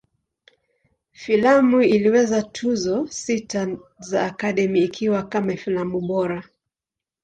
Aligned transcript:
Filamu 1.11 1.81
ilipewa 1.81 2.41
Tuzo 2.43 3.07
sita 3.09 3.77
za 3.99 4.25
Academy, 4.25 4.83
ikiwa 4.83 5.23
kama 5.23 5.55
filamu 5.57 6.01
bora. 6.01 6.43